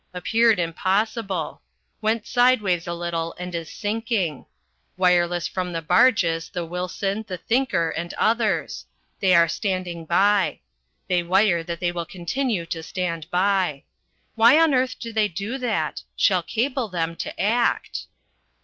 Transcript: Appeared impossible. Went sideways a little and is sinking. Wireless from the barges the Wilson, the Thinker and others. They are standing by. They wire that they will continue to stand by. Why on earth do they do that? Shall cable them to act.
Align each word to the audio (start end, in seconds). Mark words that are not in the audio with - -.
Appeared 0.15 0.57
impossible. 0.57 1.61
Went 2.01 2.25
sideways 2.25 2.87
a 2.87 2.93
little 2.95 3.35
and 3.37 3.53
is 3.53 3.71
sinking. 3.71 4.47
Wireless 4.97 5.47
from 5.47 5.71
the 5.73 5.81
barges 5.83 6.49
the 6.49 6.65
Wilson, 6.65 7.23
the 7.27 7.37
Thinker 7.37 7.91
and 7.91 8.11
others. 8.15 8.87
They 9.19 9.35
are 9.35 9.47
standing 9.47 10.05
by. 10.05 10.61
They 11.07 11.21
wire 11.21 11.61
that 11.61 11.79
they 11.79 11.91
will 11.91 12.07
continue 12.07 12.65
to 12.65 12.81
stand 12.81 13.29
by. 13.29 13.83
Why 14.33 14.57
on 14.59 14.73
earth 14.73 14.97
do 14.97 15.13
they 15.13 15.27
do 15.27 15.59
that? 15.59 16.01
Shall 16.15 16.41
cable 16.41 16.87
them 16.87 17.15
to 17.17 17.39
act. 17.39 18.07